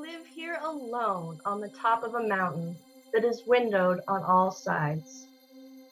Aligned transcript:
live 0.00 0.26
here 0.32 0.58
alone 0.62 1.38
on 1.44 1.60
the 1.60 1.70
top 1.70 2.04
of 2.04 2.14
a 2.14 2.28
mountain 2.28 2.76
that 3.12 3.24
is 3.24 3.42
windowed 3.46 3.98
on 4.06 4.22
all 4.22 4.50
sides. 4.50 5.26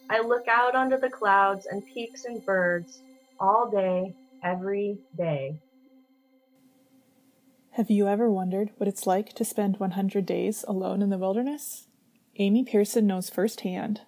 I 0.08 0.20
look 0.20 0.46
out 0.48 0.76
onto 0.76 1.00
the 1.00 1.10
clouds 1.10 1.66
and 1.68 1.82
peaks 1.92 2.24
and 2.24 2.44
birds 2.44 3.02
all 3.40 3.68
day, 3.68 4.14
every 4.44 4.98
day. 5.16 5.58
Have 7.72 7.90
you 7.90 8.06
ever 8.06 8.30
wondered 8.30 8.70
what 8.76 8.88
it's 8.88 9.08
like 9.08 9.32
to 9.34 9.44
spend 9.44 9.80
100 9.80 10.24
days 10.24 10.64
alone 10.68 11.02
in 11.02 11.10
the 11.10 11.18
wilderness? 11.18 11.88
Amy 12.36 12.62
Pearson 12.64 13.08
knows 13.08 13.28
firsthand. 13.28 14.02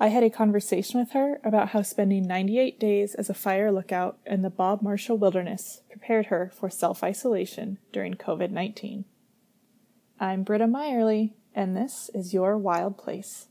I 0.00 0.08
had 0.08 0.22
a 0.22 0.30
conversation 0.30 1.00
with 1.00 1.10
her 1.10 1.40
about 1.42 1.70
how 1.70 1.82
spending 1.82 2.24
98 2.24 2.78
days 2.78 3.16
as 3.16 3.28
a 3.28 3.34
fire 3.34 3.72
lookout 3.72 4.16
in 4.24 4.42
the 4.42 4.50
Bob 4.50 4.80
Marshall 4.80 5.18
Wilderness 5.18 5.80
prepared 5.90 6.26
her 6.26 6.52
for 6.54 6.70
self 6.70 7.02
isolation 7.02 7.78
during 7.92 8.14
COVID 8.14 8.52
19. 8.52 9.06
I'm 10.20 10.44
Britta 10.44 10.66
Meyerly, 10.66 11.32
and 11.52 11.76
this 11.76 12.12
is 12.14 12.32
Your 12.32 12.56
Wild 12.56 12.96
Place. 12.96 13.48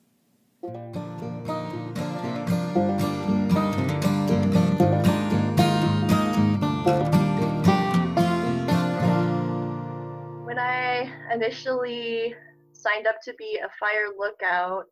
When 10.46 10.58
I 10.58 11.12
initially 11.34 12.36
signed 12.72 13.06
up 13.06 13.22
to 13.24 13.34
be 13.38 13.60
a 13.62 13.68
fire 13.78 14.08
lookout, 14.18 14.86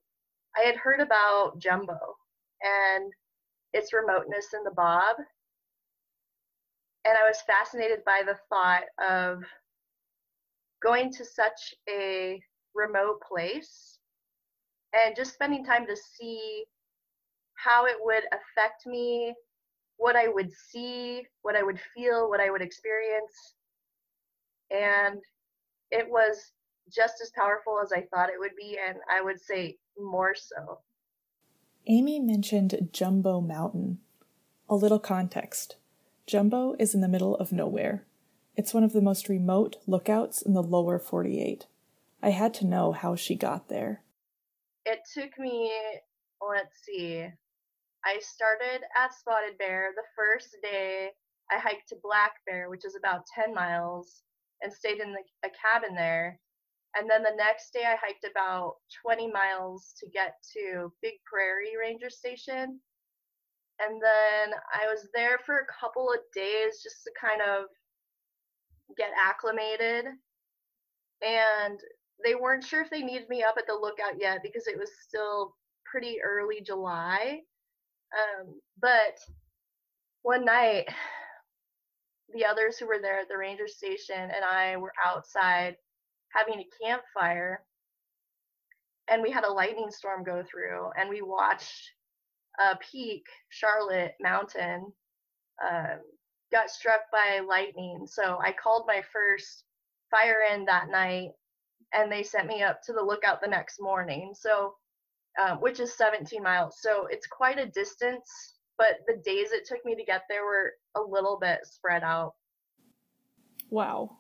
I 0.58 0.62
had 0.66 0.76
heard 0.76 1.00
about 1.02 1.60
Jumbo 1.60 2.00
and 2.62 3.12
its 3.74 3.94
remoteness 3.94 4.48
in 4.54 4.64
the 4.64 4.72
Bob. 4.72 5.18
And 7.06 7.18
I 7.18 7.28
was 7.28 7.42
fascinated 7.46 8.00
by 8.06 8.24
the 8.26 8.38
thought 8.50 8.84
of 9.00 9.44
going 10.82 11.12
to 11.14 11.26
such 11.26 11.74
a 11.90 12.42
remote 12.74 13.22
place 13.28 14.00
and 14.94 15.16
just 15.16 15.34
spending 15.34 15.64
time 15.64 15.86
to 15.88 15.96
see 15.96 16.64
how 17.56 17.86
it 17.86 17.96
would 18.00 18.24
affect 18.32 18.86
me, 18.86 19.34
what 19.98 20.16
I 20.16 20.28
would 20.28 20.52
see, 20.52 21.26
what 21.42 21.56
I 21.56 21.64
would 21.64 21.80
feel, 21.94 22.30
what 22.30 22.40
I 22.40 22.50
would 22.50 22.62
experience. 22.62 23.56
And 24.72 25.22
it 25.92 26.10
was 26.10 26.52
just 26.94 27.16
as 27.22 27.32
powerful 27.36 27.80
as 27.84 27.92
I 27.92 28.02
thought 28.02 28.30
it 28.30 28.40
would 28.40 28.56
be, 28.58 28.78
and 28.88 28.98
I 29.10 29.22
would 29.22 29.42
say 29.42 29.78
more 29.98 30.36
so. 30.36 30.80
Amy 31.88 32.20
mentioned 32.20 32.90
Jumbo 32.92 33.42
Mountain. 33.42 34.00
A 34.68 34.76
little 34.76 35.00
context 35.00 35.76
Jumbo 36.26 36.76
is 36.80 36.96
in 36.96 37.02
the 37.02 37.08
middle 37.08 37.36
of 37.36 37.52
nowhere. 37.52 38.06
It's 38.56 38.74
one 38.74 38.84
of 38.84 38.94
the 38.94 39.02
most 39.02 39.30
remote 39.30 39.78
lookouts 39.86 40.42
in 40.42 40.54
the 40.54 40.64
lower 40.64 40.98
48. 40.98 41.68
I 42.24 42.30
had 42.30 42.54
to 42.56 42.66
know 42.66 42.92
how 42.92 43.16
she 43.16 43.36
got 43.36 43.70
there. 43.70 44.02
It 44.86 45.00
took 45.14 45.38
me, 45.38 45.72
let's 46.42 46.84
see, 46.84 47.28
I 48.06 48.20
started 48.22 48.86
at 48.96 49.14
Spotted 49.16 49.58
Bear. 49.58 49.90
The 49.96 50.04
first 50.16 50.56
day, 50.62 51.10
I 51.52 51.58
hiked 51.58 51.90
to 51.90 51.96
Black 52.04 52.34
Bear, 52.46 52.70
which 52.70 52.86
is 52.86 52.96
about 52.96 53.26
10 53.34 53.54
miles, 53.54 54.22
and 54.62 54.72
stayed 54.72 55.00
in 55.00 55.12
the, 55.12 55.24
a 55.44 55.50
cabin 55.50 55.96
there. 55.96 56.40
And 56.98 57.10
then 57.10 57.24
the 57.24 57.36
next 57.36 57.74
day, 57.74 57.84
I 57.86 57.98
hiked 57.98 58.26
about 58.30 58.76
20 59.04 59.30
miles 59.32 59.94
to 60.00 60.08
get 60.10 60.36
to 60.54 60.92
Big 61.02 61.16
Prairie 61.26 61.76
Ranger 61.78 62.10
Station. 62.10 62.80
And 63.80 64.02
then 64.02 64.54
I 64.74 64.88
was 64.88 65.10
there 65.14 65.40
for 65.46 65.58
a 65.58 65.80
couple 65.80 66.10
of 66.10 66.20
days 66.34 66.82
just 66.82 67.04
to 67.04 67.12
kind 67.20 67.42
of 67.42 67.66
get 68.98 69.10
acclimated. 69.22 70.06
And 71.22 71.80
they 72.24 72.36
weren't 72.36 72.64
sure 72.64 72.82
if 72.82 72.90
they 72.90 73.02
needed 73.02 73.28
me 73.28 73.44
up 73.44 73.56
at 73.58 73.68
the 73.68 73.74
lookout 73.74 74.20
yet 74.20 74.40
because 74.42 74.68
it 74.68 74.78
was 74.78 74.90
still 75.06 75.56
pretty 75.86 76.22
early 76.24 76.62
July. 76.62 77.42
Um, 78.18 78.62
but 78.82 79.20
one 80.22 80.46
night, 80.46 80.88
the 82.34 82.46
others 82.46 82.78
who 82.78 82.88
were 82.88 83.00
there 83.02 83.20
at 83.20 83.28
the 83.28 83.38
ranger 83.38 83.68
station 83.68 84.18
and 84.18 84.46
I 84.46 84.78
were 84.78 84.94
outside 85.06 85.76
having 86.36 86.60
a 86.60 86.86
campfire 86.86 87.64
and 89.08 89.22
we 89.22 89.32
had 89.32 89.44
a 89.44 89.52
lightning 89.52 89.92
storm 89.92 90.24
go 90.24 90.44
through 90.44 90.90
and 91.00 91.10
we 91.10 91.22
watched 91.22 91.92
a 92.60 92.78
peak 92.78 93.24
charlotte 93.50 94.14
mountain 94.22 94.92
um, 95.64 96.00
got 96.52 96.70
struck 96.70 97.02
by 97.12 97.42
lightning. 97.48 98.06
So 98.08 98.38
i 98.44 98.52
called 98.52 98.86
my 98.88 99.02
first 99.14 99.64
fire 100.12 100.42
in 100.54 100.66
that 100.66 100.90
night 100.90 101.30
and 101.94 102.12
they 102.12 102.24
sent 102.24 102.48
me 102.48 102.64
up 102.64 102.82
to 102.84 102.94
the 102.94 103.02
lookout 103.02 103.42
the 103.42 103.48
next 103.48 103.80
morning. 103.80 104.34
So 104.36 104.76
um, 105.38 105.58
which 105.60 105.82
is 105.82 105.98
17 105.98 106.42
miles. 106.42 106.78
So 106.80 107.08
it's 107.10 107.28
quite 107.28 107.60
a 107.60 107.66
distance 107.66 108.56
but 108.78 109.00
the 109.08 109.16
days 109.24 109.52
it 109.52 109.66
took 109.66 109.86
me 109.86 109.96
to 109.96 110.04
get 110.04 110.24
there 110.30 110.44
were 110.44 110.74
a 110.96 111.02
little 111.02 111.38
bit 111.40 111.60
spread 111.64 112.04
out. 112.04 112.34
Wow. 113.70 114.18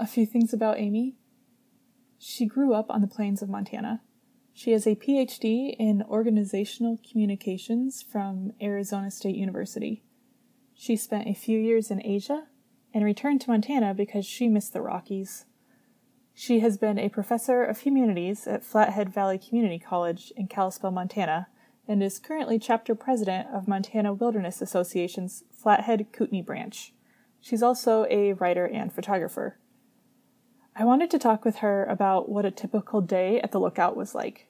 A 0.00 0.06
few 0.06 0.26
things 0.26 0.52
about 0.52 0.78
amy 0.78 1.16
she 2.26 2.46
grew 2.46 2.72
up 2.72 2.86
on 2.88 3.02
the 3.02 3.06
plains 3.06 3.42
of 3.42 3.50
Montana. 3.50 4.00
She 4.54 4.70
has 4.70 4.86
a 4.86 4.96
PhD 4.96 5.76
in 5.78 6.02
organizational 6.08 6.98
communications 7.06 8.02
from 8.02 8.52
Arizona 8.62 9.10
State 9.10 9.36
University. 9.36 10.02
She 10.72 10.96
spent 10.96 11.28
a 11.28 11.34
few 11.34 11.58
years 11.58 11.90
in 11.90 12.04
Asia 12.04 12.44
and 12.94 13.04
returned 13.04 13.42
to 13.42 13.50
Montana 13.50 13.92
because 13.92 14.24
she 14.24 14.48
missed 14.48 14.72
the 14.72 14.80
Rockies. 14.80 15.44
She 16.32 16.60
has 16.60 16.78
been 16.78 16.98
a 16.98 17.10
professor 17.10 17.62
of 17.62 17.80
humanities 17.80 18.46
at 18.46 18.64
Flathead 18.64 19.12
Valley 19.12 19.38
Community 19.38 19.78
College 19.78 20.32
in 20.34 20.48
Kalispell, 20.48 20.92
Montana, 20.92 21.48
and 21.86 22.02
is 22.02 22.18
currently 22.18 22.58
chapter 22.58 22.94
president 22.94 23.48
of 23.52 23.68
Montana 23.68 24.14
Wilderness 24.14 24.62
Association's 24.62 25.44
Flathead 25.52 26.06
Kootenai 26.10 26.40
branch. 26.40 26.94
She's 27.38 27.62
also 27.62 28.06
a 28.08 28.32
writer 28.32 28.66
and 28.66 28.90
photographer. 28.90 29.58
I 30.76 30.84
wanted 30.84 31.08
to 31.12 31.20
talk 31.20 31.44
with 31.44 31.56
her 31.56 31.84
about 31.84 32.28
what 32.28 32.44
a 32.44 32.50
typical 32.50 33.00
day 33.00 33.40
at 33.40 33.52
the 33.52 33.60
lookout 33.60 33.96
was 33.96 34.12
like. 34.12 34.48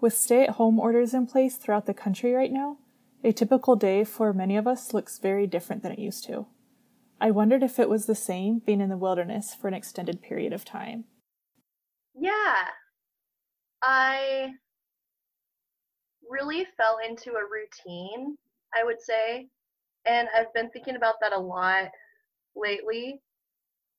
With 0.00 0.16
stay 0.16 0.42
at 0.42 0.56
home 0.56 0.80
orders 0.80 1.14
in 1.14 1.28
place 1.28 1.56
throughout 1.56 1.86
the 1.86 1.94
country 1.94 2.32
right 2.32 2.50
now, 2.50 2.78
a 3.22 3.32
typical 3.32 3.76
day 3.76 4.02
for 4.02 4.32
many 4.32 4.56
of 4.56 4.66
us 4.66 4.92
looks 4.92 5.18
very 5.18 5.46
different 5.46 5.84
than 5.84 5.92
it 5.92 5.98
used 6.00 6.24
to. 6.24 6.46
I 7.20 7.30
wondered 7.30 7.62
if 7.62 7.78
it 7.78 7.88
was 7.88 8.06
the 8.06 8.16
same 8.16 8.60
being 8.66 8.80
in 8.80 8.88
the 8.88 8.96
wilderness 8.96 9.54
for 9.54 9.68
an 9.68 9.74
extended 9.74 10.22
period 10.22 10.52
of 10.52 10.64
time. 10.64 11.04
Yeah. 12.18 12.64
I 13.80 14.50
really 16.28 16.66
fell 16.76 16.98
into 17.06 17.32
a 17.32 17.44
routine, 17.44 18.36
I 18.74 18.82
would 18.82 19.00
say. 19.00 19.48
And 20.04 20.28
I've 20.36 20.52
been 20.52 20.70
thinking 20.70 20.96
about 20.96 21.16
that 21.20 21.32
a 21.32 21.38
lot 21.38 21.90
lately 22.56 23.20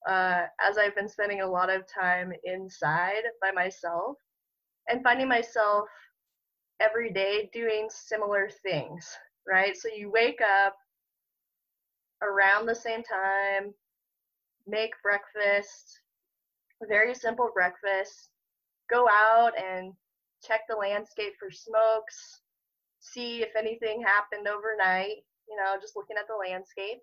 uh, 0.08 0.44
as 0.60 0.78
I've 0.78 0.96
been 0.96 1.10
spending 1.10 1.42
a 1.42 1.48
lot 1.48 1.70
of 1.70 1.84
time 1.88 2.34
inside 2.44 3.24
by 3.42 3.52
myself 3.52 4.18
and 4.88 5.04
finding 5.04 5.28
myself 5.28 5.88
every 6.80 7.12
day 7.12 7.50
doing 7.54 7.88
similar 7.90 8.50
things, 8.64 9.08
right? 9.48 9.76
So 9.78 9.90
you 9.96 10.12
wake 10.12 10.40
up 10.42 10.76
around 12.22 12.66
the 12.66 12.76
same 12.76 13.04
time, 13.04 13.74
make 14.68 14.92
breakfast, 15.04 16.00
very 16.88 17.14
simple 17.14 17.50
breakfast, 17.54 18.30
go 18.90 19.08
out 19.08 19.52
and 19.58 19.94
check 20.44 20.62
the 20.68 20.76
landscape 20.76 21.34
for 21.40 21.52
smokes, 21.52 22.42
see 23.00 23.42
if 23.42 23.56
anything 23.56 24.02
happened 24.02 24.48
overnight, 24.48 25.24
you 25.48 25.56
know, 25.58 25.76
just 25.80 25.96
looking 25.96 26.18
at 26.18 26.28
the 26.28 26.36
landscape 26.36 27.02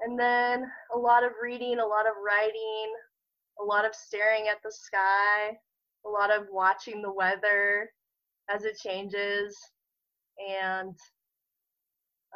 and 0.00 0.18
then 0.18 0.70
a 0.94 0.98
lot 0.98 1.24
of 1.24 1.32
reading, 1.42 1.78
a 1.78 1.86
lot 1.86 2.06
of 2.06 2.12
writing, 2.24 2.92
a 3.60 3.64
lot 3.64 3.84
of 3.84 3.94
staring 3.94 4.48
at 4.48 4.62
the 4.62 4.72
sky, 4.72 5.56
a 6.04 6.08
lot 6.08 6.30
of 6.30 6.46
watching 6.50 7.02
the 7.02 7.12
weather 7.12 7.90
as 8.50 8.64
it 8.64 8.78
changes, 8.78 9.56
and 10.38 10.94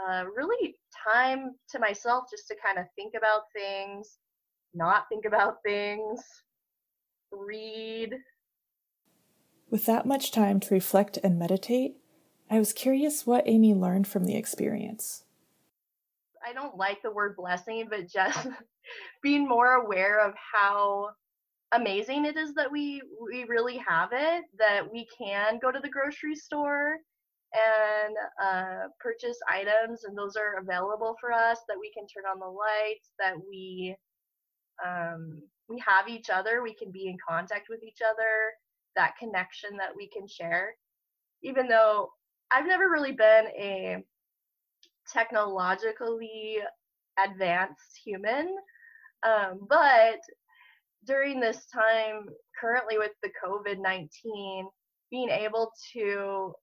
uh, 0.09 0.25
really 0.37 0.77
time 1.07 1.53
to 1.71 1.79
myself 1.79 2.25
just 2.31 2.49
to 2.49 2.57
kind 2.65 2.79
of 2.79 2.87
think 2.97 3.15
about 3.17 3.43
things, 3.55 4.19
not 4.75 5.05
think 5.09 5.25
about 5.25 5.57
things, 5.65 6.21
read. 7.31 8.15
With 9.71 9.87
that 9.87 10.07
much 10.07 10.33
time 10.33 10.59
to 10.61 10.75
reflect 10.75 11.19
and 11.23 11.39
meditate, 11.39 11.97
I 12.51 12.59
was 12.59 12.73
curious 12.73 13.27
what 13.27 13.47
Amy 13.47 13.75
learned 13.75 14.09
from 14.09 14.25
the 14.25 14.37
experience. 14.37 15.25
I 16.47 16.53
don't 16.53 16.77
like 16.77 17.03
the 17.03 17.11
word 17.11 17.37
blessing, 17.37 17.87
but 17.91 18.09
just 18.09 18.49
being 19.23 19.47
more 19.47 19.75
aware 19.75 20.27
of 20.27 20.35
how 20.53 21.11
amazing 21.73 22.25
it 22.25 22.37
is 22.37 22.53
that 22.55 22.71
we 22.71 23.01
we 23.23 23.45
really 23.45 23.77
have 23.77 24.09
it 24.13 24.45
that 24.59 24.83
we 24.93 25.07
can 25.17 25.59
go 25.63 25.71
to 25.71 25.79
the 25.79 25.89
grocery 25.89 26.35
store 26.35 26.97
and 27.53 28.17
uh, 28.43 28.89
purchase 28.99 29.39
items 29.49 30.03
and 30.03 30.19
those 30.19 30.35
are 30.35 30.59
available 30.61 31.15
for 31.21 31.33
us 31.33 31.61
that 31.69 31.77
we 31.79 31.93
can 31.93 32.05
turn 32.09 32.25
on 32.25 32.41
the 32.41 32.47
lights 32.47 33.11
that 33.21 33.35
we 33.49 33.95
um, 34.85 35.43
we 35.69 35.83
have 35.87 36.09
each 36.09 36.31
other, 36.31 36.63
we 36.63 36.75
can 36.75 36.91
be 36.91 37.07
in 37.07 37.17
contact 37.27 37.69
with 37.69 37.83
each 37.83 38.01
other, 38.05 38.53
that 38.97 39.17
connection 39.19 39.71
that 39.79 39.95
we 39.97 40.09
can 40.09 40.27
share. 40.27 40.75
Even 41.43 41.69
though 41.69 42.11
I've 42.51 42.67
never 42.67 42.91
really 42.91 43.13
been 43.13 43.47
a 43.59 44.05
technologically 45.13 46.59
advanced 47.25 48.01
human, 48.05 48.57
um, 49.27 49.67
but 49.69 50.19
during 51.07 51.41
this 51.41 51.67
time, 51.67 52.27
currently 52.61 52.99
with 52.99 53.13
the 53.23 53.31
COVID 53.45 53.79
19, 53.81 54.69
being 55.11 55.31
able 55.31 55.73
to 55.93 56.55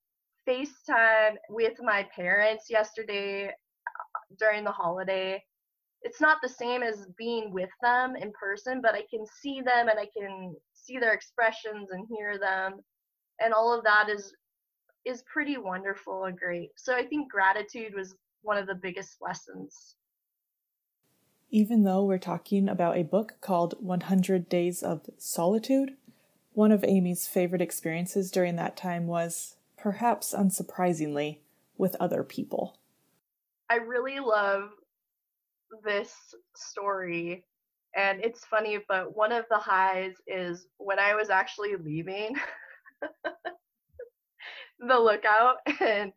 FaceTime 0.47 1.35
with 1.49 1.73
my 1.81 2.07
parents 2.15 2.65
yesterday 2.69 3.47
uh, 3.47 4.19
during 4.39 4.63
the 4.63 4.71
holiday. 4.71 5.43
It's 6.03 6.21
not 6.21 6.37
the 6.41 6.49
same 6.49 6.83
as 6.83 7.07
being 7.17 7.51
with 7.51 7.71
them 7.81 8.15
in 8.15 8.31
person, 8.39 8.81
but 8.81 8.95
I 8.95 9.03
can 9.09 9.25
see 9.41 9.61
them 9.61 9.89
and 9.89 9.99
I 9.99 10.07
can 10.17 10.55
see 10.73 10.99
their 10.99 11.13
expressions 11.13 11.89
and 11.91 12.07
hear 12.07 12.37
them. 12.39 12.79
And 13.39 13.53
all 13.53 13.77
of 13.77 13.83
that 13.83 14.09
is 14.09 14.33
is 15.05 15.23
pretty 15.31 15.57
wonderful 15.57 16.25
and 16.25 16.37
great. 16.37 16.71
So 16.75 16.93
I 16.93 17.05
think 17.05 17.31
gratitude 17.31 17.93
was 17.95 18.13
one 18.41 18.57
of 18.57 18.67
the 18.67 18.75
biggest 18.75 19.17
lessons. 19.21 19.95
Even 21.49 21.83
though 21.83 22.03
we're 22.03 22.17
talking 22.17 22.67
about 22.67 22.97
a 22.97 23.03
book 23.03 23.35
called 23.41 23.75
100 23.79 24.49
Days 24.49 24.83
of 24.83 25.09
Solitude, 25.17 25.95
one 26.53 26.71
of 26.71 26.83
Amy's 26.83 27.27
favorite 27.27 27.61
experiences 27.61 28.31
during 28.31 28.55
that 28.55 28.75
time 28.75 29.07
was, 29.07 29.55
perhaps 29.77 30.33
unsurprisingly, 30.33 31.37
with 31.77 31.95
other 31.99 32.23
people. 32.23 32.77
I 33.69 33.75
really 33.75 34.19
love 34.19 34.69
this 35.83 36.13
story. 36.55 37.45
And 37.95 38.23
it's 38.23 38.45
funny, 38.45 38.79
but 38.87 39.15
one 39.15 39.31
of 39.31 39.45
the 39.49 39.57
highs 39.57 40.15
is 40.27 40.67
when 40.77 40.99
I 40.99 41.15
was 41.15 41.29
actually 41.29 41.75
leaving 41.75 42.35
the 44.79 44.99
lookout 44.99 45.57
and 45.79 46.11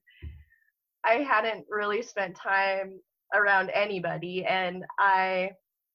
I 1.04 1.14
hadn't 1.14 1.66
really 1.68 2.02
spent 2.02 2.36
time 2.36 3.00
around 3.34 3.70
anybody 3.70 4.44
and 4.44 4.84
I 4.98 5.50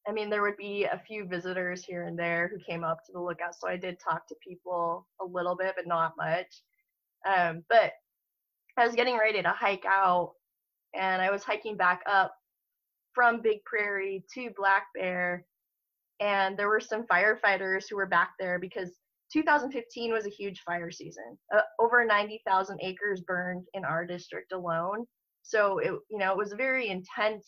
I 0.08 0.12
mean, 0.12 0.30
there 0.30 0.44
would 0.44 0.58
be 0.58 0.84
a 0.84 1.02
few 1.08 1.26
visitors 1.26 1.84
here 1.84 2.04
and 2.04 2.18
there 2.18 2.48
who 2.48 2.60
came 2.64 2.84
up 2.84 3.00
to 3.06 3.12
the 3.12 3.20
lookout, 3.20 3.56
so 3.60 3.68
I 3.68 3.76
did 3.76 3.98
talk 4.00 4.28
to 4.28 4.36
people 4.48 5.08
a 5.20 5.26
little 5.26 5.56
bit, 5.56 5.74
but 5.76 5.88
not 5.88 6.14
much. 6.16 6.62
Um, 7.28 7.64
but 7.70 7.92
I 8.78 8.86
was 8.86 8.96
getting 8.96 9.18
ready 9.18 9.42
to 9.42 9.50
hike 9.50 9.86
out, 9.88 10.34
and 10.94 11.22
I 11.22 11.32
was 11.32 11.44
hiking 11.44 11.76
back 11.76 12.02
up 12.06 12.36
from 13.14 13.42
Big 13.42 13.64
Prairie 13.66 14.24
to 14.36 14.52
Black 14.56 14.88
Bear, 14.94 15.46
and 16.20 16.56
there 16.56 16.70
were 16.70 16.80
some 16.80 17.08
firefighters 17.08 17.86
who 17.90 17.96
were 17.96 18.06
back 18.06 18.34
there 18.40 18.60
because 18.60 18.92
2015 19.34 20.12
was 20.12 20.26
a 20.26 20.30
huge 20.30 20.62
fire 20.62 20.92
season. 20.92 21.38
Uh, 21.56 21.62
over 21.80 22.06
90,000 22.06 22.80
acres 22.82 23.22
burned 23.22 23.66
in 23.74 23.84
our 23.84 24.06
district 24.06 24.52
alone. 24.52 25.06
So 25.42 25.80
it, 25.80 25.94
you 26.10 26.18
know, 26.18 26.32
it 26.32 26.38
was 26.38 26.52
a 26.52 26.58
very 26.58 26.90
intense 26.90 27.46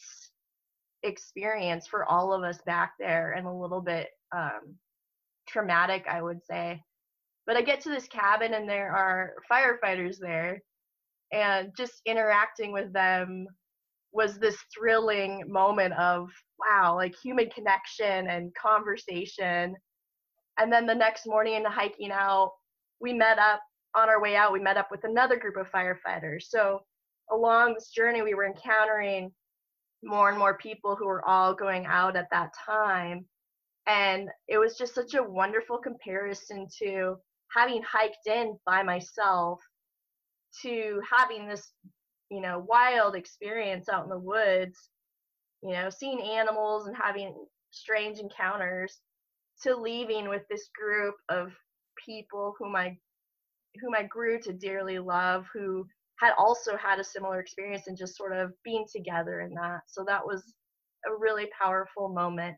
experience 1.04 1.88
for 1.88 2.06
all 2.06 2.34
of 2.34 2.44
us 2.44 2.60
back 2.66 2.94
there 3.00 3.34
and 3.34 3.48
a 3.48 3.52
little 3.52 3.82
bit 3.82 4.08
um, 4.36 4.76
traumatic, 5.48 6.06
I 6.10 6.22
would 6.22 6.44
say. 6.44 6.82
But 7.46 7.56
I 7.56 7.62
get 7.62 7.82
to 7.82 7.90
this 7.90 8.08
cabin 8.08 8.54
and 8.54 8.70
there 8.70 8.92
are 8.92 9.36
firefighters 9.52 10.18
there, 10.20 10.62
and 11.32 11.72
just 11.78 12.02
interacting 12.06 12.74
with 12.74 12.92
them 12.94 13.48
was 14.12 14.38
this 14.38 14.58
thrilling 14.78 15.44
moment 15.48 15.94
of 15.94 16.30
wow, 16.60 16.96
like 16.96 17.16
human 17.22 17.50
connection 17.50 18.28
and 18.28 18.54
conversation. 18.56 19.76
And 20.58 20.72
then 20.72 20.86
the 20.86 20.96
next 20.96 21.28
morning 21.28 21.64
hiking 21.66 22.12
out, 22.12 22.54
we 23.00 23.14
met 23.14 23.38
up 23.38 23.62
on 23.96 24.10
our 24.10 24.22
way 24.22 24.36
out, 24.36 24.54
we 24.54 24.60
met 24.60 24.78
up 24.78 24.90
with 24.92 25.04
another 25.04 25.38
group 25.38 25.58
of 25.58 25.72
firefighters. 25.72 26.44
So 26.50 26.82
along 27.32 27.74
this 27.74 27.90
journey, 27.90 28.22
we 28.22 28.34
were 28.34 28.46
encountering 28.46 29.32
more 30.04 30.30
and 30.30 30.38
more 30.38 30.58
people 30.58 30.96
who 30.96 31.08
were 31.08 31.28
all 31.28 31.54
going 31.54 31.86
out 31.86 32.16
at 32.16 32.30
that 32.32 32.52
time. 32.66 33.26
And 33.88 34.30
it 34.48 34.58
was 34.58 34.78
just 34.78 34.94
such 34.94 35.14
a 35.14 35.24
wonderful 35.24 35.78
comparison 35.78 36.68
to 36.80 37.18
having 37.56 37.82
hiked 37.84 38.28
in 38.28 38.58
by 38.66 38.84
myself 38.84 39.60
to 40.64 41.02
having 41.10 41.48
this, 41.48 41.72
you 42.30 42.42
know, 42.42 42.66
wild 42.68 43.16
experience 43.16 43.90
out 43.90 44.04
in 44.04 44.10
the 44.10 44.18
woods, 44.18 44.90
you 45.62 45.72
know, 45.72 45.90
seeing 45.90 46.22
animals 46.22 46.88
and 46.88 46.96
having 46.96 47.34
strange 47.72 48.20
encounters 48.20 49.00
to 49.64 49.76
leaving 49.76 50.30
with 50.30 50.44
this 50.50 50.70
group 50.78 51.16
of 51.30 51.52
people 52.06 52.54
whom 52.60 52.76
I 52.76 52.98
whom 53.82 53.94
I 53.96 54.04
grew 54.04 54.40
to 54.42 54.54
dearly 54.54 55.00
love 55.00 55.46
who 55.54 55.86
had 56.20 56.34
also 56.38 56.76
had 56.76 57.00
a 57.00 57.04
similar 57.04 57.40
experience 57.40 57.88
and 57.88 57.98
just 57.98 58.18
sort 58.18 58.36
of 58.36 58.52
being 58.64 58.86
together 58.92 59.42
in 59.42 59.54
that. 59.54 59.82
So 59.88 60.04
that 60.08 60.26
was 60.26 60.56
a 61.06 61.16
really 61.16 61.48
powerful 61.60 62.10
moment. 62.10 62.58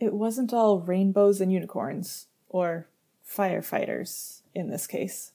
It 0.00 0.12
wasn't 0.12 0.52
all 0.52 0.80
rainbows 0.80 1.40
and 1.40 1.52
unicorns, 1.52 2.26
or 2.48 2.88
firefighters 3.26 4.42
in 4.54 4.70
this 4.70 4.86
case. 4.86 5.32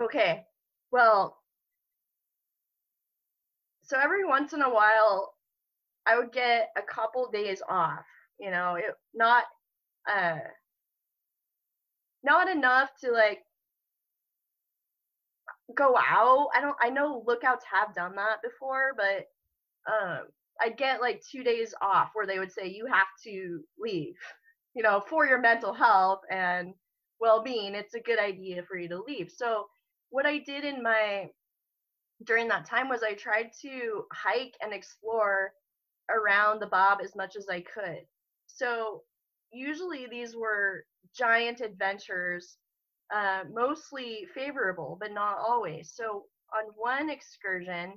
Okay, 0.00 0.44
well, 0.92 1.38
so 3.82 3.98
every 3.98 4.24
once 4.24 4.52
in 4.52 4.62
a 4.62 4.72
while, 4.72 5.34
I 6.06 6.18
would 6.18 6.32
get 6.32 6.70
a 6.76 6.82
couple 6.82 7.30
days 7.30 7.60
off. 7.68 8.04
You 8.38 8.50
know, 8.50 8.76
it 8.76 8.84
not 9.14 9.44
uh, 10.10 10.38
not 12.22 12.48
enough 12.48 12.90
to 13.04 13.10
like 13.12 13.40
go 15.74 15.96
out. 15.96 16.48
I 16.54 16.60
don't 16.60 16.76
I 16.82 16.90
know 16.90 17.22
lookouts 17.26 17.64
have 17.70 17.94
done 17.94 18.14
that 18.16 18.38
before, 18.42 18.92
but 18.96 19.26
um 19.92 20.26
I'd 20.60 20.76
get 20.76 21.00
like 21.00 21.22
two 21.30 21.44
days 21.44 21.74
off 21.80 22.10
where 22.14 22.26
they 22.26 22.38
would 22.38 22.52
say 22.52 22.66
you 22.68 22.86
have 22.86 23.06
to 23.24 23.60
leave, 23.78 24.16
you 24.74 24.82
know, 24.82 25.00
for 25.08 25.26
your 25.26 25.40
mental 25.40 25.72
health 25.72 26.20
and 26.30 26.74
well-being. 27.20 27.74
It's 27.74 27.94
a 27.94 28.00
good 28.00 28.18
idea 28.18 28.62
for 28.64 28.76
you 28.78 28.88
to 28.88 29.02
leave. 29.06 29.30
So 29.30 29.66
what 30.10 30.26
I 30.26 30.38
did 30.38 30.64
in 30.64 30.82
my 30.82 31.28
during 32.24 32.48
that 32.48 32.66
time 32.66 32.88
was 32.88 33.02
I 33.02 33.14
tried 33.14 33.50
to 33.62 34.04
hike 34.12 34.54
and 34.60 34.72
explore 34.72 35.52
around 36.10 36.60
the 36.60 36.66
Bob 36.66 37.00
as 37.02 37.14
much 37.14 37.36
as 37.36 37.46
I 37.48 37.60
could. 37.60 38.00
So 38.48 39.04
usually 39.52 40.06
these 40.06 40.34
were 40.36 40.84
giant 41.16 41.60
adventures 41.60 42.58
uh, 43.14 43.44
mostly 43.52 44.26
favorable, 44.34 44.98
but 45.00 45.12
not 45.12 45.38
always. 45.38 45.92
So 45.94 46.26
on 46.54 46.64
one 46.76 47.08
excursion, 47.10 47.94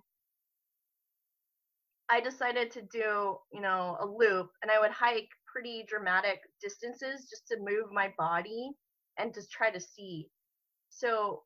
I 2.09 2.19
decided 2.19 2.71
to 2.71 2.81
do, 2.83 3.37
you 3.53 3.61
know, 3.61 3.97
a 4.01 4.05
loop 4.05 4.51
and 4.61 4.69
I 4.71 4.79
would 4.79 4.91
hike 4.91 5.29
pretty 5.51 5.85
dramatic 5.87 6.41
distances 6.61 7.27
just 7.29 7.47
to 7.47 7.57
move 7.59 7.91
my 7.91 8.13
body 8.17 8.71
and 9.17 9.33
to 9.33 9.41
try 9.47 9.71
to 9.71 9.79
see. 9.79 10.27
So, 10.89 11.43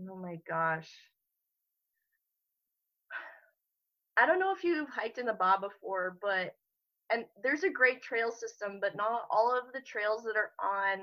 oh 0.00 0.16
my 0.16 0.36
gosh. 0.48 0.90
I 4.16 4.26
don't 4.26 4.38
know 4.40 4.54
if 4.54 4.64
you've 4.64 4.88
hiked 4.88 5.18
in 5.18 5.26
the 5.26 5.34
Bob 5.34 5.60
before, 5.60 6.16
but, 6.22 6.54
and 7.12 7.24
there's 7.42 7.64
a 7.64 7.70
great 7.70 8.02
trail 8.02 8.30
system, 8.30 8.78
but 8.80 8.96
not 8.96 9.22
all 9.30 9.56
of 9.56 9.72
the 9.72 9.80
trails 9.80 10.22
that 10.24 10.36
are 10.36 10.52
on 10.62 11.02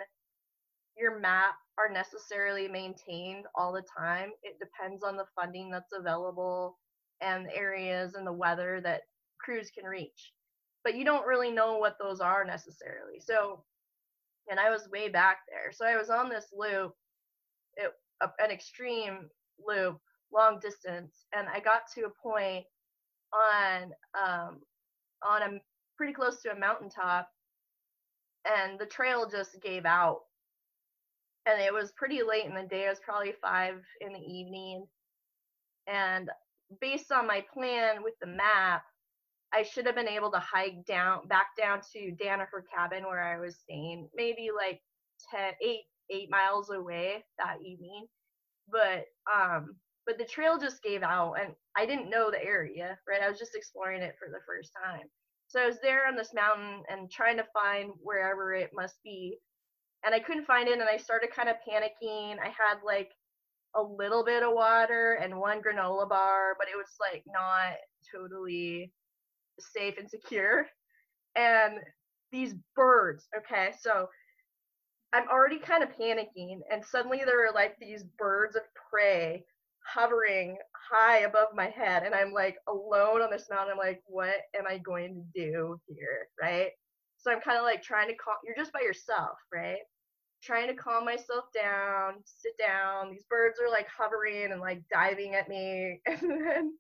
your 0.98 1.20
map 1.20 1.56
are 1.78 1.90
necessarily 1.90 2.68
maintained 2.68 3.46
all 3.56 3.72
the 3.72 3.84
time. 3.98 4.32
It 4.44 4.58
depends 4.60 5.04
on 5.04 5.16
the 5.18 5.26
funding 5.36 5.70
that's 5.70 5.94
available 5.98 6.78
and 7.22 7.46
the 7.46 7.56
areas 7.56 8.16
and 8.16 8.26
the 8.26 8.34
weather 8.34 8.82
that 8.84 9.02
crews 9.40 9.72
can 9.72 9.86
reach. 9.86 10.34
But 10.84 10.96
you 10.96 11.06
don't 11.06 11.28
really 11.28 11.52
know 11.52 11.78
what 11.78 11.98
those 12.00 12.20
are 12.20 12.44
necessarily. 12.44 13.20
So, 13.20 13.64
and 14.50 14.60
I 14.60 14.70
was 14.70 14.90
way 14.92 15.10
back 15.10 15.40
there. 15.48 15.72
So 15.72 15.86
I 15.86 15.96
was 15.96 16.10
on 16.10 16.30
this 16.30 16.48
loop, 16.52 16.94
it, 17.78 17.92
an 18.40 18.52
extreme 18.52 19.30
loop, 19.66 20.00
long 20.34 20.60
distance, 20.60 21.26
and 21.36 21.48
I 21.48 21.60
got 21.60 21.84
to 21.96 22.06
a 22.06 22.28
point 22.28 22.66
on 23.34 23.92
um, 24.20 24.60
on 25.24 25.42
a 25.44 25.60
pretty 26.02 26.14
close 26.14 26.42
to 26.42 26.52
a 26.52 26.60
mountaintop, 26.60 27.30
and 28.44 28.80
the 28.80 28.88
trail 28.88 29.30
just 29.30 29.62
gave 29.62 29.86
out 29.86 30.22
and 31.46 31.62
it 31.62 31.72
was 31.72 31.92
pretty 31.92 32.22
late 32.28 32.46
in 32.46 32.56
the 32.56 32.64
day. 32.64 32.86
It 32.86 32.90
was 32.90 33.00
probably 33.04 33.34
five 33.42 33.76
in 34.00 34.14
the 34.14 34.20
evening. 34.20 34.86
And 35.88 36.30
based 36.80 37.12
on 37.12 37.28
my 37.28 37.44
plan 37.54 38.04
with 38.04 38.14
the 38.20 38.28
map, 38.28 38.84
I 39.54 39.62
should 39.64 39.86
have 39.86 39.96
been 39.96 40.08
able 40.08 40.32
to 40.32 40.40
hike 40.40 40.86
down 40.88 41.28
back 41.28 41.48
down 41.58 41.82
to 41.94 42.16
Danaher 42.24 42.64
cabin 42.74 43.04
where 43.04 43.22
I 43.22 43.40
was 43.40 43.58
staying, 43.58 44.10
maybe 44.16 44.50
like 44.56 44.82
10, 45.36 45.54
8, 45.62 45.80
8 46.10 46.32
miles 46.32 46.70
away 46.72 47.24
that 47.38 47.58
evening. 47.64 48.08
But 48.72 49.06
um 49.32 49.76
but 50.06 50.18
the 50.18 50.26
trail 50.26 50.58
just 50.58 50.82
gave 50.82 51.04
out 51.04 51.34
and 51.34 51.54
I 51.78 51.86
didn't 51.86 52.10
know 52.10 52.32
the 52.32 52.44
area, 52.44 52.98
right? 53.08 53.22
I 53.22 53.30
was 53.30 53.40
just 53.40 53.56
exploring 53.56 54.02
it 54.02 54.16
for 54.18 54.30
the 54.30 54.40
first 54.48 54.72
time. 54.84 55.08
So 55.52 55.60
I 55.60 55.68
was 55.68 55.80
there 55.82 56.08
on 56.08 56.16
this 56.16 56.34
mountain 56.34 56.84
and 56.90 57.12
trying 57.12 57.36
to 57.36 57.46
find 57.54 57.92
wherever 58.02 58.54
it 58.54 58.72
must 58.74 58.96
be. 59.04 59.38
And 60.06 60.16
I 60.16 60.20
couldn't 60.20 60.48
find 60.48 60.70
it 60.70 60.80
and 60.80 60.84
I 60.84 60.96
started 60.96 61.32
kind 61.36 61.50
of 61.50 61.58
panicking. 61.68 62.40
I 62.40 62.46
had 62.48 62.78
like 62.86 63.12
a 63.76 63.84
little 63.84 64.24
bit 64.24 64.44
of 64.44 64.54
water 64.54 65.20
and 65.22 65.38
one 65.38 65.62
granola 65.62 66.08
bar, 66.08 66.56
but 66.58 66.70
it 66.70 66.78
was 66.78 66.96
like 67.02 67.24
not 67.28 67.76
totally 68.16 68.94
safe 69.60 69.96
and 70.00 70.10
secure. 70.10 70.68
And 71.36 71.80
these 72.32 72.56
birds, 72.74 73.28
okay, 73.38 73.74
so 73.78 74.08
I'm 75.12 75.28
already 75.28 75.60
kind 75.60 75.84
of 75.84 75.90
panicking, 75.90 76.60
and 76.72 76.84
suddenly 76.86 77.24
there 77.26 77.46
are 77.46 77.54
like 77.54 77.76
these 77.78 78.04
birds 78.18 78.56
of 78.56 78.62
prey 78.90 79.44
hovering 79.86 80.58
high 80.92 81.20
above 81.20 81.50
my 81.54 81.70
head, 81.70 82.04
and 82.04 82.16
I'm 82.16 82.32
like 82.34 82.58
alone 82.68 83.22
on 83.22 83.32
this 83.32 83.48
mountain. 83.50 83.74
I'm 83.74 83.78
like, 83.78 84.02
what 84.06 84.42
am 84.58 84.66
I 84.68 84.78
going 84.78 85.16
to 85.16 85.40
do 85.40 85.80
here, 85.88 86.28
right? 86.42 86.72
So 87.18 87.32
I'm 87.32 87.42
kind 87.42 87.58
of 87.58 87.64
like 87.64 87.84
trying 87.84 88.10
to 88.10 88.16
calm. 88.16 88.36
You're 88.44 88.56
just 88.56 88.74
by 88.74 88.82
yourself, 88.82 89.38
right? 89.54 89.80
Trying 90.44 90.68
to 90.68 90.74
calm 90.74 91.06
myself 91.06 91.46
down, 91.54 92.16
sit 92.26 92.54
down. 92.58 93.12
These 93.12 93.26
birds 93.30 93.60
are 93.60 93.70
like 93.70 93.88
hovering 93.96 94.52
and 94.52 94.62
like 94.62 94.82
diving 94.92 95.36
at 95.36 95.50
me, 95.50 96.02
and 96.08 96.20
then 96.22 96.74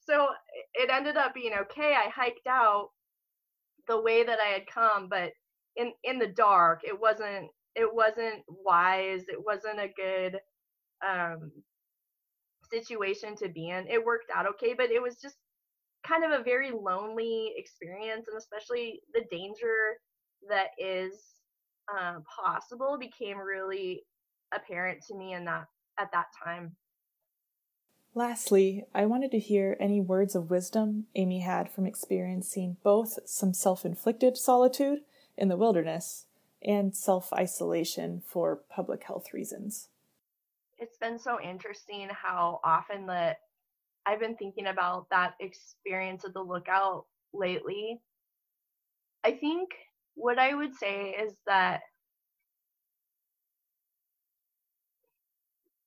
so 0.00 0.28
it 0.74 0.90
ended 0.90 1.16
up 1.16 1.34
being 1.34 1.52
okay. 1.62 1.94
I 1.94 2.08
hiked 2.10 2.46
out 2.48 2.90
the 3.88 4.00
way 4.00 4.24
that 4.24 4.38
I 4.40 4.48
had 4.48 4.66
come, 4.66 5.08
but 5.08 5.32
in 5.76 5.92
in 6.04 6.18
the 6.18 6.28
dark, 6.28 6.80
it 6.84 6.98
wasn't 6.98 7.48
it 7.74 7.92
wasn't 7.92 8.42
wise. 8.48 9.22
It 9.28 9.42
wasn't 9.44 9.80
a 9.80 9.90
good 9.96 10.38
um, 11.06 11.50
situation 12.72 13.36
to 13.36 13.48
be 13.48 13.70
in. 13.70 13.86
It 13.88 14.04
worked 14.04 14.30
out 14.34 14.46
okay, 14.46 14.74
but 14.76 14.90
it 14.90 15.02
was 15.02 15.16
just 15.16 15.36
kind 16.06 16.24
of 16.24 16.32
a 16.32 16.42
very 16.42 16.70
lonely 16.70 17.52
experience, 17.56 18.26
and 18.28 18.36
especially 18.36 19.00
the 19.14 19.24
danger 19.30 19.98
that 20.48 20.68
is 20.78 21.12
uh, 21.96 22.18
possible 22.44 22.96
became 22.98 23.38
really 23.38 24.02
apparent 24.54 25.02
to 25.08 25.16
me 25.16 25.34
in 25.34 25.44
that 25.44 25.66
at 25.98 26.08
that 26.12 26.26
time. 26.42 26.76
Lastly, 28.14 28.84
I 28.94 29.06
wanted 29.06 29.30
to 29.30 29.38
hear 29.38 29.76
any 29.80 30.00
words 30.00 30.34
of 30.34 30.50
wisdom 30.50 31.06
Amy 31.14 31.40
had 31.40 31.70
from 31.70 31.86
experiencing 31.86 32.76
both 32.82 33.18
some 33.24 33.54
self 33.54 33.86
inflicted 33.86 34.36
solitude 34.36 35.00
in 35.36 35.48
the 35.48 35.56
wilderness 35.56 36.26
and 36.62 36.94
self 36.94 37.32
isolation 37.32 38.22
for 38.26 38.60
public 38.68 39.04
health 39.04 39.32
reasons. 39.32 39.88
It's 40.82 40.98
been 40.98 41.16
so 41.16 41.40
interesting 41.40 42.08
how 42.10 42.58
often 42.64 43.06
that 43.06 43.36
I've 44.04 44.18
been 44.18 44.34
thinking 44.34 44.66
about 44.66 45.06
that 45.12 45.34
experience 45.38 46.24
at 46.24 46.34
the 46.34 46.42
lookout 46.42 47.04
lately. 47.32 48.00
I 49.22 49.30
think 49.30 49.68
what 50.16 50.40
I 50.40 50.54
would 50.54 50.74
say 50.74 51.10
is 51.10 51.34
that 51.46 51.82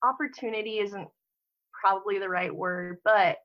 opportunity 0.02 0.78
isn't 0.78 1.08
probably 1.78 2.18
the 2.18 2.30
right 2.30 2.54
word, 2.54 2.96
but 3.04 3.36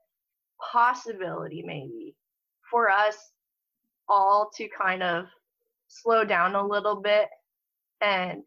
possibility 0.72 1.64
maybe 1.68 2.16
for 2.70 2.90
us 2.90 3.18
all 4.08 4.52
to 4.56 4.70
kind 4.70 5.04
of 5.04 5.26
slow 5.90 6.24
down 6.24 6.56
a 6.56 6.66
little 6.66 7.02
bit 7.02 7.28
and 8.00 8.44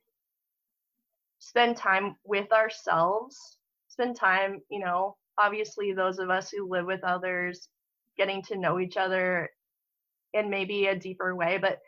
spend 1.44 1.76
time 1.76 2.16
with 2.24 2.50
ourselves, 2.52 3.36
spend 3.88 4.16
time, 4.16 4.62
you 4.70 4.80
know, 4.80 5.14
obviously 5.38 5.92
those 5.92 6.18
of 6.18 6.30
us 6.30 6.50
who 6.50 6.66
live 6.70 6.86
with 6.86 7.04
others, 7.04 7.68
getting 8.16 8.42
to 8.42 8.56
know 8.56 8.80
each 8.80 8.96
other 8.96 9.50
in 10.32 10.48
maybe 10.48 10.86
a 10.86 10.98
deeper 10.98 11.36
way, 11.36 11.58
but 11.58 11.80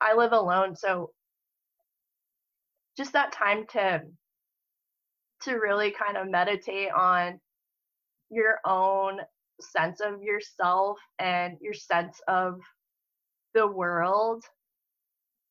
I 0.00 0.14
live 0.16 0.32
alone, 0.32 0.74
so 0.74 1.12
just 2.96 3.12
that 3.12 3.32
time 3.32 3.66
to 3.68 4.02
to 5.42 5.54
really 5.54 5.92
kind 5.92 6.16
of 6.16 6.28
meditate 6.28 6.90
on 6.92 7.40
your 8.30 8.58
own 8.66 9.20
sense 9.60 10.00
of 10.00 10.22
yourself 10.22 10.98
and 11.20 11.56
your 11.60 11.74
sense 11.74 12.20
of 12.26 12.60
the 13.54 13.66
world. 13.66 14.44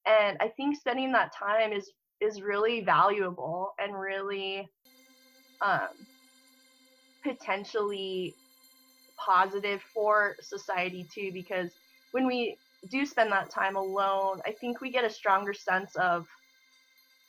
And 0.06 0.38
i 0.42 0.50
think 0.50 0.76
spending 0.78 1.12
that 1.14 1.34
time 1.34 1.72
is 1.72 1.92
is 2.22 2.42
really 2.42 2.82
valuable 2.82 3.74
and 3.80 4.00
really 4.00 4.70
um, 5.62 5.90
potentially 7.24 8.34
positive 9.18 9.82
for 9.94 10.36
society 10.42 11.08
too 11.14 11.32
because 11.34 11.70
when 12.12 12.26
we 12.26 12.58
do 12.90 13.06
spend 13.06 13.32
that 13.32 13.52
time 13.52 13.76
alone 13.76 14.42
i 14.48 14.52
think 14.52 14.82
we 14.82 14.90
get 14.92 15.06
a 15.06 15.10
stronger 15.10 15.54
sense 15.54 15.96
of 15.98 16.26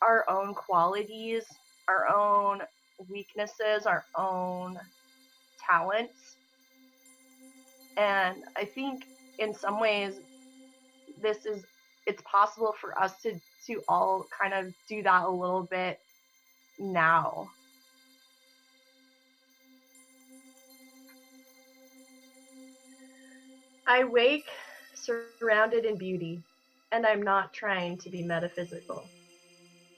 our 0.00 0.24
own 0.30 0.54
qualities 0.54 1.44
our 1.88 2.08
own 2.08 2.62
weaknesses, 3.08 3.86
our 3.86 4.04
own 4.16 4.78
talents. 5.58 6.36
And 7.96 8.36
I 8.56 8.64
think 8.64 9.04
in 9.38 9.54
some 9.54 9.80
ways 9.80 10.14
this 11.20 11.46
is 11.46 11.64
it's 12.06 12.22
possible 12.22 12.74
for 12.80 13.00
us 13.00 13.20
to 13.22 13.40
to 13.66 13.82
all 13.88 14.26
kind 14.40 14.54
of 14.54 14.72
do 14.88 15.02
that 15.02 15.24
a 15.24 15.30
little 15.30 15.66
bit 15.70 15.98
now. 16.78 17.48
I 23.86 24.04
wake 24.04 24.48
surrounded 24.94 25.84
in 25.84 25.96
beauty, 25.98 26.42
and 26.92 27.06
I'm 27.06 27.22
not 27.22 27.52
trying 27.52 27.98
to 27.98 28.10
be 28.10 28.22
metaphysical. 28.22 29.08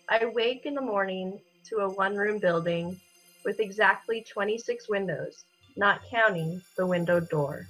I 0.08 0.24
wake 0.26 0.64
in 0.64 0.74
the 0.74 0.80
morning 0.80 1.38
to 1.68 1.76
a 1.76 1.88
one 1.88 2.16
room 2.16 2.38
building 2.38 3.00
with 3.44 3.60
exactly 3.60 4.24
26 4.32 4.88
windows, 4.88 5.44
not 5.76 6.00
counting 6.10 6.60
the 6.76 6.86
window 6.86 7.20
door. 7.20 7.66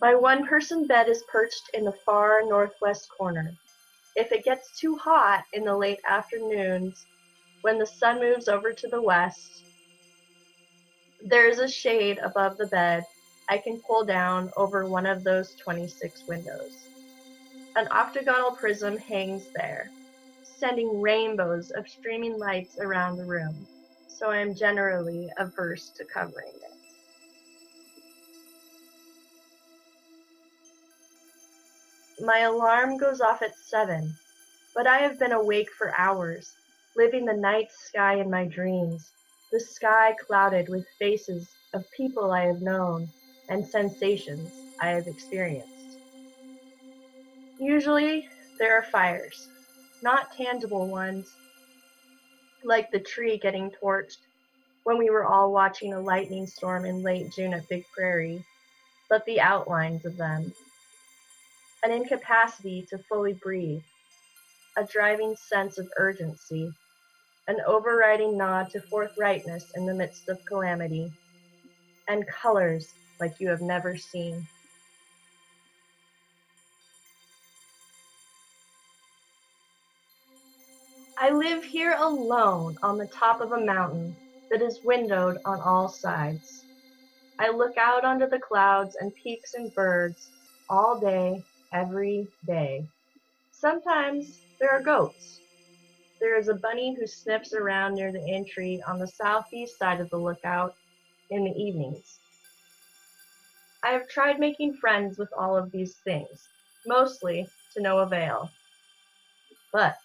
My 0.00 0.14
one 0.14 0.46
person 0.46 0.86
bed 0.86 1.08
is 1.08 1.24
perched 1.32 1.70
in 1.74 1.84
the 1.84 1.98
far 2.06 2.42
northwest 2.44 3.08
corner. 3.18 3.52
If 4.14 4.30
it 4.30 4.44
gets 4.44 4.78
too 4.78 4.96
hot 4.96 5.44
in 5.52 5.64
the 5.64 5.76
late 5.76 6.00
afternoons, 6.06 7.04
when 7.62 7.78
the 7.78 7.86
sun 7.86 8.20
moves 8.20 8.48
over 8.48 8.72
to 8.72 8.88
the 8.88 9.02
west, 9.02 9.64
there 11.24 11.48
is 11.48 11.58
a 11.58 11.68
shade 11.68 12.18
above 12.18 12.58
the 12.58 12.66
bed 12.66 13.04
I 13.48 13.58
can 13.58 13.80
pull 13.88 14.04
down 14.04 14.52
over 14.56 14.86
one 14.86 15.06
of 15.06 15.24
those 15.24 15.54
26 15.64 16.28
windows. 16.28 16.72
An 17.76 17.88
octagonal 17.90 18.52
prism 18.52 18.98
hangs 18.98 19.44
there, 19.56 19.90
sending 20.58 21.00
rainbows 21.00 21.72
of 21.72 21.88
streaming 21.88 22.38
lights 22.38 22.78
around 22.78 23.16
the 23.16 23.24
room, 23.24 23.66
so 24.06 24.30
I 24.30 24.38
am 24.38 24.54
generally 24.54 25.28
averse 25.38 25.90
to 25.96 26.04
covering 26.04 26.54
it. 26.54 26.77
My 32.20 32.40
alarm 32.40 32.98
goes 32.98 33.20
off 33.20 33.42
at 33.42 33.56
7, 33.56 34.12
but 34.74 34.88
I 34.88 34.98
have 34.98 35.20
been 35.20 35.32
awake 35.32 35.68
for 35.78 35.96
hours, 35.96 36.52
living 36.96 37.24
the 37.24 37.32
night 37.32 37.70
sky 37.70 38.14
in 38.14 38.28
my 38.28 38.44
dreams, 38.44 39.12
the 39.52 39.60
sky 39.60 40.16
clouded 40.26 40.68
with 40.68 40.84
faces 40.98 41.48
of 41.74 41.88
people 41.96 42.32
I 42.32 42.42
have 42.46 42.60
known 42.60 43.08
and 43.48 43.64
sensations 43.64 44.50
I 44.80 44.88
have 44.88 45.06
experienced. 45.06 45.98
Usually, 47.60 48.28
there 48.58 48.76
are 48.76 48.82
fires, 48.82 49.48
not 50.02 50.32
tangible 50.32 50.88
ones, 50.88 51.28
like 52.64 52.90
the 52.90 53.00
tree 53.00 53.38
getting 53.38 53.70
torched 53.82 54.18
when 54.82 54.98
we 54.98 55.10
were 55.10 55.24
all 55.24 55.52
watching 55.52 55.94
a 55.94 56.00
lightning 56.00 56.48
storm 56.48 56.84
in 56.84 57.02
late 57.02 57.30
June 57.30 57.54
at 57.54 57.68
Big 57.68 57.84
Prairie, 57.94 58.44
but 59.08 59.24
the 59.24 59.40
outlines 59.40 60.04
of 60.04 60.16
them. 60.16 60.52
An 61.84 61.92
incapacity 61.92 62.86
to 62.90 62.98
fully 63.08 63.34
breathe, 63.34 63.82
a 64.76 64.84
driving 64.84 65.36
sense 65.36 65.78
of 65.78 65.88
urgency, 65.96 66.72
an 67.46 67.58
overriding 67.66 68.36
nod 68.36 68.68
to 68.70 68.80
forthrightness 68.90 69.64
in 69.76 69.86
the 69.86 69.94
midst 69.94 70.28
of 70.28 70.38
calamity, 70.48 71.12
and 72.08 72.26
colors 72.26 72.92
like 73.20 73.34
you 73.38 73.48
have 73.48 73.62
never 73.62 73.96
seen. 73.96 74.46
I 81.18 81.30
live 81.30 81.64
here 81.64 81.96
alone 81.98 82.76
on 82.82 82.98
the 82.98 83.08
top 83.08 83.40
of 83.40 83.52
a 83.52 83.64
mountain 83.64 84.16
that 84.50 84.62
is 84.62 84.80
windowed 84.84 85.38
on 85.44 85.60
all 85.60 85.88
sides. 85.88 86.64
I 87.38 87.50
look 87.50 87.76
out 87.78 88.04
onto 88.04 88.28
the 88.28 88.40
clouds 88.40 88.96
and 89.00 89.12
peaks 89.22 89.54
and 89.54 89.72
birds 89.74 90.30
all 90.70 91.00
day, 91.00 91.42
every 91.72 92.26
day. 92.46 92.86
Sometimes 93.52 94.40
there 94.60 94.70
are 94.70 94.82
goats. 94.82 95.40
There 96.20 96.38
is 96.38 96.48
a 96.48 96.54
bunny 96.54 96.96
who 96.98 97.06
sniffs 97.06 97.52
around 97.54 97.94
near 97.94 98.12
the 98.12 98.34
entry, 98.34 98.82
on 98.88 98.98
the 98.98 99.06
southeast 99.06 99.78
side 99.78 100.00
of 100.00 100.10
the 100.10 100.18
lookout 100.18 100.74
in 101.30 101.44
the 101.44 101.50
evenings. 101.50 102.18
I 103.84 103.90
have 103.90 104.08
tried 104.08 104.40
making 104.40 104.74
friends 104.74 105.18
with 105.18 105.28
all 105.38 105.56
of 105.56 105.70
these 105.70 105.96
things, 106.04 106.48
mostly 106.86 107.48
to 107.74 107.82
no 107.82 108.00
avail. 108.00 108.50
But 109.72 109.96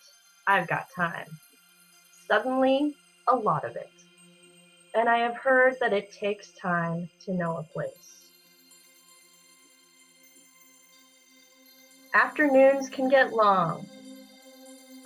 I've 0.47 0.67
got 0.67 0.87
time. 0.95 1.27
Suddenly, 2.27 2.93
a 3.27 3.35
lot 3.35 3.65
of 3.65 3.75
it. 3.75 3.89
And 4.95 5.09
I 5.09 5.17
have 5.19 5.35
heard 5.35 5.75
that 5.79 5.93
it 5.93 6.11
takes 6.11 6.53
time 6.61 7.09
to 7.25 7.33
know 7.33 7.57
a 7.57 7.63
place. 7.63 8.22
Afternoons 12.15 12.89
can 12.89 13.09
get 13.09 13.33
long. 13.33 13.87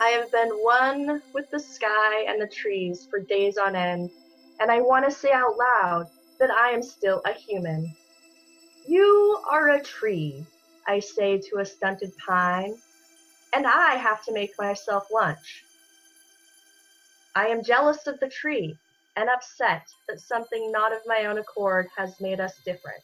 I 0.02 0.10
have 0.10 0.30
been 0.32 0.50
one 0.50 1.22
with 1.34 1.50
the 1.52 1.60
sky 1.60 2.26
and 2.28 2.42
the 2.42 2.52
trees 2.54 3.08
for 3.10 3.20
days 3.22 3.58
on 3.58 3.78
end, 3.78 4.10
and 4.60 4.70
I 4.70 4.82
want 4.82 5.06
to 5.06 5.12
say 5.12 5.32
out 5.32 5.58
loud 5.58 6.08
that 6.40 6.52
I 6.52 6.72
am 6.72 6.84
still 6.84 7.22
a 7.26 7.32
human. 7.32 7.90
You 8.88 9.40
are 9.50 9.70
a 9.70 9.82
tree, 9.82 10.46
I 10.86 11.00
say 11.00 11.40
to 11.50 11.60
a 11.60 11.66
stunted 11.66 12.12
pine, 12.28 12.76
and 13.54 13.66
I 13.66 13.96
have 13.96 14.22
to 14.26 14.34
make 14.34 14.52
myself 14.60 15.06
lunch. 15.10 15.64
I 17.36 17.48
am 17.48 17.64
jealous 17.64 18.06
of 18.08 18.20
the 18.20 18.30
tree 18.30 18.78
and 19.16 19.30
upset 19.30 19.84
that 20.10 20.20
something 20.20 20.72
not 20.74 20.92
of 20.92 21.00
my 21.06 21.26
own 21.26 21.38
accord 21.38 21.88
has 21.96 22.20
made 22.20 22.42
us 22.42 22.54
different. 22.66 23.04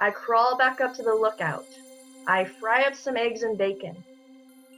I 0.00 0.10
crawl 0.10 0.58
back 0.58 0.80
up 0.80 0.94
to 0.94 1.02
the 1.02 1.14
lookout. 1.14 1.64
I 2.26 2.44
fry 2.44 2.82
up 2.82 2.94
some 2.94 3.16
eggs 3.16 3.42
and 3.42 3.56
bacon. 3.56 4.04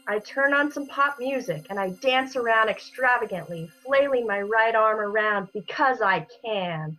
I 0.08 0.18
turn 0.18 0.52
on 0.54 0.72
some 0.72 0.86
pop 0.88 1.16
music 1.18 1.66
and 1.70 1.78
I 1.78 1.90
dance 2.02 2.36
around 2.36 2.68
extravagantly, 2.68 3.68
flailing 3.84 4.26
my 4.26 4.40
right 4.40 4.74
arm 4.74 4.98
around 4.98 5.48
because 5.54 6.00
I 6.02 6.26
can. 6.44 6.96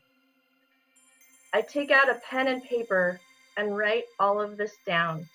I 1.53 1.61
take 1.61 1.91
out 1.91 2.09
a 2.09 2.21
pen 2.29 2.47
and 2.47 2.63
paper 2.63 3.19
and 3.57 3.75
write 3.75 4.05
all 4.19 4.39
of 4.39 4.57
this 4.57 4.71
down, 4.85 5.25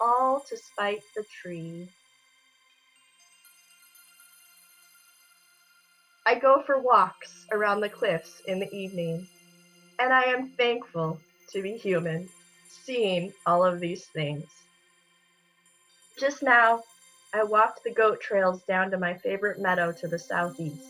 all 0.00 0.42
to 0.48 0.56
spite 0.56 1.02
the 1.14 1.24
tree. 1.42 1.88
I 6.26 6.36
go 6.36 6.62
for 6.64 6.80
walks 6.80 7.46
around 7.52 7.80
the 7.80 7.90
cliffs 7.90 8.40
in 8.46 8.58
the 8.58 8.74
evening, 8.74 9.26
and 9.98 10.12
I 10.12 10.22
am 10.22 10.52
thankful 10.56 11.20
to 11.50 11.60
be 11.60 11.76
human 11.76 12.26
seeing 12.84 13.32
all 13.46 13.64
of 13.64 13.80
these 13.80 14.06
things. 14.06 14.44
Just 16.18 16.42
now, 16.42 16.82
I 17.34 17.42
walked 17.42 17.82
the 17.82 17.92
goat 17.92 18.20
trails 18.20 18.62
down 18.68 18.90
to 18.92 18.98
my 18.98 19.14
favorite 19.14 19.60
meadow 19.60 19.92
to 19.92 20.08
the 20.08 20.18
southeast. 20.18 20.82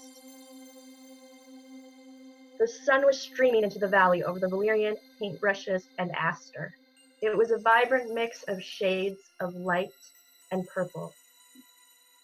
The 2.58 2.68
sun 2.68 3.04
was 3.04 3.20
streaming 3.20 3.64
into 3.64 3.78
the 3.78 3.88
valley 3.88 4.22
over 4.22 4.38
the 4.38 4.48
valerian, 4.48 4.96
paintbrushes, 5.20 5.84
and 5.98 6.10
aster. 6.12 6.72
It 7.22 7.36
was 7.36 7.50
a 7.50 7.58
vibrant 7.58 8.12
mix 8.12 8.42
of 8.44 8.62
shades 8.62 9.18
of 9.40 9.54
light 9.54 9.88
and 10.50 10.66
purple. 10.68 11.12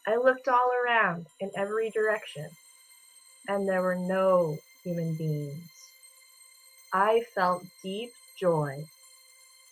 I 0.06 0.16
looked 0.16 0.48
all 0.48 0.70
around 0.84 1.26
in 1.40 1.50
every 1.56 1.90
direction, 1.90 2.48
and 3.48 3.68
there 3.68 3.82
were 3.82 3.96
no 3.96 4.56
human 4.84 5.14
beings. 5.16 5.70
I 6.92 7.22
felt 7.34 7.62
deep 7.82 8.10
joy 8.38 8.84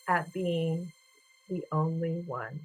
at 0.09 0.33
being 0.33 0.91
the 1.49 1.62
only 1.71 2.25
one. 2.27 2.61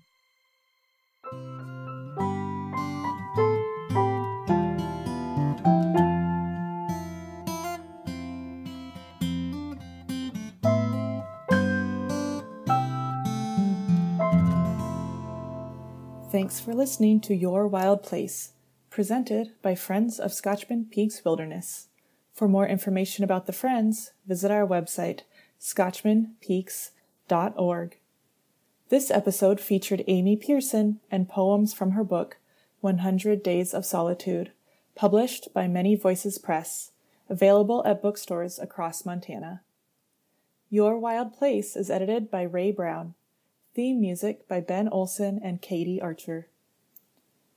Thanks 16.32 16.60
for 16.60 16.74
listening 16.74 17.20
to 17.22 17.36
Your 17.36 17.68
Wild 17.68 18.02
Place, 18.02 18.54
presented 18.90 19.52
by 19.62 19.76
Friends 19.76 20.20
of 20.20 20.34
Scotchman 20.34 20.86
Peaks 20.90 21.24
Wilderness. 21.24 21.90
For 22.34 22.48
more 22.48 22.68
information 22.68 23.24
about 23.24 23.46
the 23.46 23.54
Friends, 23.54 24.14
visit 24.26 24.50
our 24.50 24.66
website, 24.66 25.22
scotchmanpeaks.com 25.62 27.03
org. 27.32 27.98
This 28.90 29.10
episode 29.10 29.60
featured 29.60 30.04
Amy 30.08 30.36
Pearson 30.36 31.00
and 31.10 31.30
poems 31.30 31.74
from 31.74 31.92
her 31.92 32.04
book, 32.04 32.38
100 32.82 33.42
Days 33.42 33.74
of 33.74 33.86
Solitude, 33.86 34.52
published 34.96 35.54
by 35.54 35.68
Many 35.68 35.96
Voices 35.96 36.38
Press, 36.38 36.92
available 37.30 37.84
at 37.86 38.02
bookstores 38.02 38.60
across 38.60 39.06
Montana. 39.06 39.62
Your 40.70 40.98
Wild 41.00 41.34
Place 41.34 41.76
is 41.76 41.90
edited 41.90 42.30
by 42.30 42.44
Ray 42.44 42.72
Brown. 42.72 43.16
Theme 43.74 44.00
music 44.00 44.48
by 44.48 44.60
Ben 44.60 44.88
Olson 44.88 45.40
and 45.44 45.62
Katie 45.62 46.02
Archer. 46.02 46.48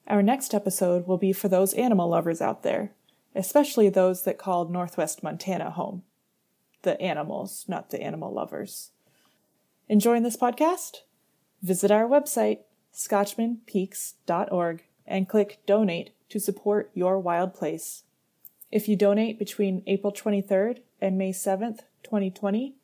Our 0.07 0.23
next 0.23 0.55
episode 0.55 1.07
will 1.07 1.19
be 1.19 1.33
for 1.33 1.49
those 1.49 1.75
animal 1.75 2.09
lovers 2.09 2.41
out 2.41 2.63
there, 2.63 2.93
especially 3.35 3.89
those 3.89 4.23
that 4.23 4.39
called 4.39 4.71
Northwest 4.71 5.23
Montana 5.23 5.71
home. 5.71 6.05
The 6.83 6.99
animals, 7.01 7.65
not 7.69 7.91
the 7.91 8.01
animal 8.01 8.33
lovers. 8.33 8.93
Enjoying 9.89 10.25
this 10.25 10.37
podcast? 10.37 11.03
Visit 11.63 11.93
our 11.93 12.09
website, 12.09 12.59
scotchmanpeaks.org, 12.93 14.83
and 15.07 15.29
click 15.29 15.61
Donate 15.65 16.11
to 16.29 16.41
support 16.41 16.91
your 16.93 17.21
wild 17.21 17.55
place. 17.55 18.03
If 18.73 18.89
you 18.89 18.97
donate 18.97 19.39
between 19.39 19.85
April 19.87 20.13
23rd 20.13 20.81
and 21.01 21.17
May 21.17 21.31
7th, 21.31 21.83
2020, 22.03 22.75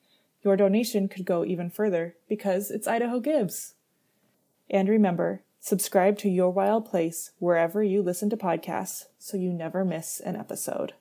your 0.45 0.57
donation 0.57 1.09
could 1.09 1.25
go 1.25 1.45
even 1.45 1.71
further 1.71 2.15
because 2.29 2.71
it's 2.71 2.87
Idaho 2.87 3.19
Gives. 3.19 3.75
And 4.71 4.89
remember, 4.89 5.43
subscribe 5.59 6.19
to 6.19 6.29
Your 6.29 6.51
Wild 6.51 6.87
Place 6.89 7.33
wherever 7.41 7.83
you 7.83 8.01
listen 8.01 8.31
to 8.31 8.37
podcasts 8.37 9.07
so 9.19 9.37
you 9.37 9.53
never 9.53 9.85
miss 9.85 10.21
an 10.21 10.37
episode. 10.37 10.95